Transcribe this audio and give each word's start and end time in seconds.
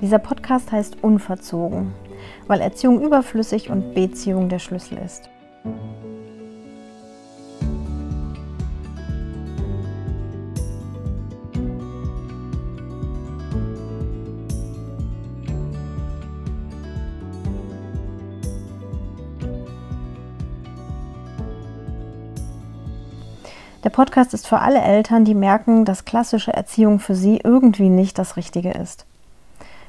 Dieser 0.00 0.18
Podcast 0.18 0.72
heißt 0.72 1.02
Unverzogen, 1.02 1.92
weil 2.46 2.60
Erziehung 2.60 3.00
überflüssig 3.02 3.70
und 3.70 3.94
Beziehung 3.94 4.48
der 4.48 4.58
Schlüssel 4.58 4.98
ist. 4.98 5.30
Der 23.82 23.90
Podcast 23.90 24.34
ist 24.34 24.48
für 24.48 24.58
alle 24.58 24.80
Eltern, 24.80 25.24
die 25.24 25.34
merken, 25.34 25.84
dass 25.84 26.04
klassische 26.04 26.52
Erziehung 26.52 26.98
für 26.98 27.14
sie 27.14 27.40
irgendwie 27.42 27.88
nicht 27.88 28.18
das 28.18 28.36
Richtige 28.36 28.72
ist. 28.72 29.06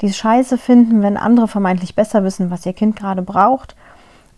Die 0.00 0.06
es 0.06 0.16
scheiße 0.16 0.58
finden, 0.58 1.02
wenn 1.02 1.16
andere 1.16 1.48
vermeintlich 1.48 1.94
besser 1.94 2.24
wissen, 2.24 2.50
was 2.50 2.66
ihr 2.66 2.72
Kind 2.72 2.96
gerade 2.96 3.22
braucht. 3.22 3.74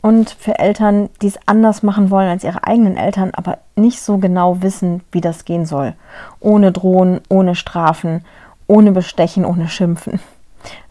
Und 0.03 0.31
für 0.31 0.59
Eltern, 0.59 1.11
die 1.21 1.27
es 1.27 1.39
anders 1.45 1.83
machen 1.83 2.11
wollen 2.11 2.31
als 2.31 2.45
ihre 2.45 2.65
eigenen 2.65 2.97
Eltern, 2.97 3.33
aber 3.35 3.59
nicht 3.77 4.01
so 4.01 4.17
genau 4.17 4.63
wissen, 4.63 5.03
wie 5.13 5.21
das 5.21 5.45
gehen 5.45 5.67
soll. 5.67 5.95
Ohne 6.41 6.73
Drohen, 6.73 7.21
ohne 7.29 7.55
Strafen, 7.55 8.25
ohne 8.67 8.93
Bestechen, 8.93 9.45
ohne 9.45 9.69
Schimpfen. 9.69 10.21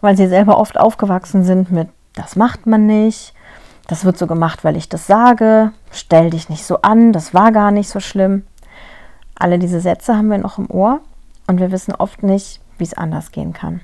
Weil 0.02 0.16
sie 0.16 0.28
selber 0.28 0.60
oft 0.60 0.80
aufgewachsen 0.80 1.44
sind 1.44 1.72
mit, 1.72 1.90
das 2.14 2.36
macht 2.36 2.68
man 2.68 2.86
nicht, 2.86 3.34
das 3.88 4.06
wird 4.06 4.20
so 4.20 4.28
gemacht, 4.28 4.64
weil 4.64 4.78
ich 4.78 4.90
das 4.90 5.08
sage, 5.08 5.72
stell 5.92 6.30
dich 6.30 6.50
nicht 6.50 6.66
so 6.66 6.82
an, 6.84 7.12
das 7.12 7.34
war 7.34 7.52
gar 7.52 7.72
nicht 7.72 7.90
so 7.90 8.00
schlimm. 8.00 8.44
Alle 9.34 9.58
diese 9.58 9.80
Sätze 9.80 10.16
haben 10.16 10.30
wir 10.30 10.38
noch 10.38 10.60
im 10.60 10.70
Ohr 10.70 11.00
und 11.48 11.60
wir 11.60 11.72
wissen 11.72 11.96
oft 11.96 12.22
nicht, 12.22 12.62
wie 12.78 12.84
es 12.84 12.94
anders 12.94 13.32
gehen 13.32 13.54
kann. 13.54 13.82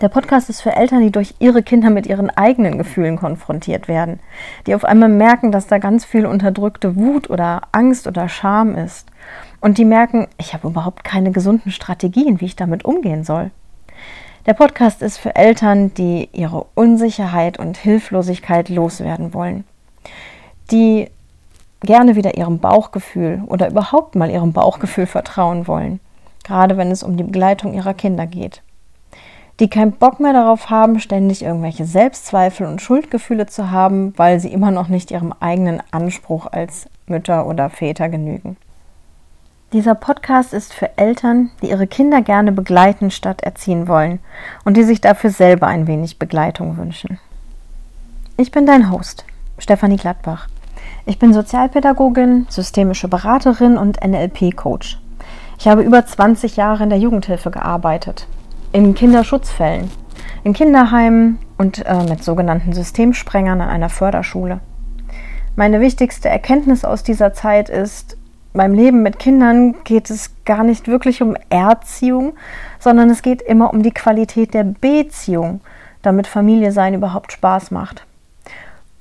Der 0.00 0.08
Podcast 0.08 0.48
ist 0.48 0.60
für 0.60 0.76
Eltern, 0.76 1.00
die 1.00 1.10
durch 1.10 1.34
ihre 1.40 1.64
Kinder 1.64 1.90
mit 1.90 2.06
ihren 2.06 2.30
eigenen 2.30 2.78
Gefühlen 2.78 3.16
konfrontiert 3.16 3.88
werden, 3.88 4.20
die 4.64 4.76
auf 4.76 4.84
einmal 4.84 5.08
merken, 5.08 5.50
dass 5.50 5.66
da 5.66 5.78
ganz 5.78 6.04
viel 6.04 6.24
unterdrückte 6.24 6.94
Wut 6.94 7.28
oder 7.30 7.62
Angst 7.72 8.06
oder 8.06 8.28
Scham 8.28 8.76
ist 8.76 9.08
und 9.60 9.76
die 9.76 9.84
merken, 9.84 10.28
ich 10.38 10.54
habe 10.54 10.68
überhaupt 10.68 11.02
keine 11.02 11.32
gesunden 11.32 11.72
Strategien, 11.72 12.40
wie 12.40 12.44
ich 12.44 12.54
damit 12.54 12.84
umgehen 12.84 13.24
soll. 13.24 13.50
Der 14.46 14.54
Podcast 14.54 15.02
ist 15.02 15.18
für 15.18 15.34
Eltern, 15.34 15.92
die 15.94 16.28
ihre 16.32 16.66
Unsicherheit 16.76 17.58
und 17.58 17.76
Hilflosigkeit 17.76 18.68
loswerden 18.68 19.34
wollen, 19.34 19.64
die 20.70 21.10
gerne 21.80 22.14
wieder 22.14 22.36
ihrem 22.36 22.60
Bauchgefühl 22.60 23.42
oder 23.46 23.68
überhaupt 23.68 24.14
mal 24.14 24.30
ihrem 24.30 24.52
Bauchgefühl 24.52 25.06
vertrauen 25.06 25.66
wollen, 25.66 25.98
gerade 26.44 26.76
wenn 26.76 26.92
es 26.92 27.02
um 27.02 27.16
die 27.16 27.24
Begleitung 27.24 27.74
ihrer 27.74 27.94
Kinder 27.94 28.28
geht. 28.28 28.62
Die 29.60 29.68
keinen 29.68 29.92
Bock 29.92 30.20
mehr 30.20 30.32
darauf 30.32 30.70
haben, 30.70 31.00
ständig 31.00 31.42
irgendwelche 31.42 31.84
Selbstzweifel 31.84 32.66
und 32.66 32.80
Schuldgefühle 32.80 33.46
zu 33.46 33.70
haben, 33.72 34.12
weil 34.16 34.38
sie 34.38 34.52
immer 34.52 34.70
noch 34.70 34.88
nicht 34.88 35.10
ihrem 35.10 35.34
eigenen 35.40 35.82
Anspruch 35.90 36.46
als 36.46 36.88
Mütter 37.06 37.46
oder 37.46 37.68
Väter 37.68 38.08
genügen. 38.08 38.56
Dieser 39.72 39.94
Podcast 39.94 40.54
ist 40.54 40.72
für 40.72 40.96
Eltern, 40.96 41.50
die 41.60 41.70
ihre 41.70 41.86
Kinder 41.86 42.22
gerne 42.22 42.52
begleiten 42.52 43.10
statt 43.10 43.42
erziehen 43.42 43.88
wollen 43.88 44.20
und 44.64 44.76
die 44.76 44.84
sich 44.84 45.00
dafür 45.00 45.30
selber 45.30 45.66
ein 45.66 45.86
wenig 45.86 46.18
Begleitung 46.18 46.78
wünschen. 46.78 47.18
Ich 48.36 48.52
bin 48.52 48.64
dein 48.64 48.90
Host, 48.90 49.24
Stefanie 49.58 49.96
Gladbach. 49.96 50.48
Ich 51.04 51.18
bin 51.18 51.34
Sozialpädagogin, 51.34 52.46
systemische 52.48 53.08
Beraterin 53.08 53.76
und 53.76 54.02
NLP-Coach. 54.02 55.00
Ich 55.58 55.66
habe 55.66 55.82
über 55.82 56.06
20 56.06 56.56
Jahre 56.56 56.84
in 56.84 56.90
der 56.90 56.98
Jugendhilfe 56.98 57.50
gearbeitet, 57.50 58.26
in 58.78 58.94
Kinderschutzfällen, 58.94 59.90
in 60.44 60.52
Kinderheimen 60.52 61.40
und 61.56 61.84
äh, 61.84 62.04
mit 62.08 62.22
sogenannten 62.22 62.72
Systemsprengern 62.72 63.60
an 63.60 63.68
einer 63.68 63.88
Förderschule. 63.88 64.60
Meine 65.56 65.80
wichtigste 65.80 66.28
Erkenntnis 66.28 66.84
aus 66.84 67.02
dieser 67.02 67.32
Zeit 67.32 67.70
ist, 67.70 68.16
beim 68.52 68.74
Leben 68.74 69.02
mit 69.02 69.18
Kindern 69.18 69.74
geht 69.82 70.10
es 70.10 70.30
gar 70.44 70.62
nicht 70.62 70.86
wirklich 70.86 71.22
um 71.22 71.36
Erziehung, 71.48 72.34
sondern 72.78 73.10
es 73.10 73.22
geht 73.22 73.42
immer 73.42 73.74
um 73.74 73.82
die 73.82 73.90
Qualität 73.90 74.54
der 74.54 74.62
Beziehung, 74.62 75.60
damit 76.02 76.28
Familie 76.28 76.70
sein 76.70 76.94
überhaupt 76.94 77.32
Spaß 77.32 77.72
macht. 77.72 78.06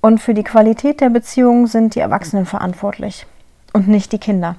Und 0.02 0.20
für 0.20 0.34
die 0.34 0.44
Qualität 0.44 1.02
der 1.02 1.12
Beziehung 1.12 1.68
sind 1.68 1.94
die 1.94 2.00
Erwachsenen 2.00 2.48
verantwortlich 2.48 3.28
und 3.74 3.88
nicht 3.88 4.12
die 4.12 4.18
Kinder. 4.18 4.56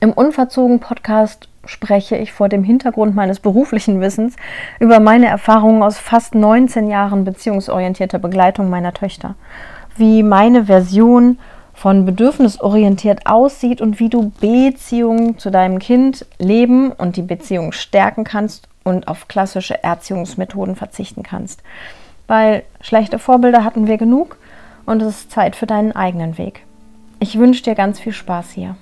Im 0.00 0.12
Unverzogen 0.12 0.80
Podcast 0.80 1.48
spreche 1.64 2.16
ich 2.16 2.32
vor 2.32 2.48
dem 2.48 2.64
Hintergrund 2.64 3.14
meines 3.14 3.40
beruflichen 3.40 4.00
Wissens 4.00 4.36
über 4.78 5.00
meine 5.00 5.28
Erfahrungen 5.28 5.82
aus 5.82 5.98
fast 5.98 6.34
19 6.34 6.88
Jahren 6.88 7.24
beziehungsorientierter 7.24 8.18
Begleitung 8.18 8.70
meiner 8.70 8.94
Töchter. 8.94 9.34
Wie 9.96 10.22
meine 10.22 10.64
Version 10.64 11.38
von 11.74 12.04
bedürfnisorientiert 12.04 13.26
aussieht 13.26 13.80
und 13.80 14.00
wie 14.00 14.08
du 14.08 14.32
Beziehungen 14.40 15.38
zu 15.38 15.50
deinem 15.50 15.78
Kind 15.78 16.26
leben 16.38 16.92
und 16.92 17.16
die 17.16 17.22
Beziehung 17.22 17.72
stärken 17.72 18.24
kannst 18.24 18.68
und 18.84 19.08
auf 19.08 19.28
klassische 19.28 19.82
Erziehungsmethoden 19.82 20.76
verzichten 20.76 21.22
kannst 21.22 21.62
weil 22.30 22.62
schlechte 22.80 23.18
Vorbilder 23.18 23.64
hatten 23.64 23.88
wir 23.88 23.98
genug 23.98 24.36
und 24.86 25.02
es 25.02 25.22
ist 25.22 25.32
Zeit 25.32 25.56
für 25.56 25.66
deinen 25.66 25.90
eigenen 25.90 26.38
Weg. 26.38 26.64
Ich 27.18 27.36
wünsche 27.36 27.64
dir 27.64 27.74
ganz 27.74 27.98
viel 27.98 28.12
Spaß 28.12 28.52
hier. 28.52 28.76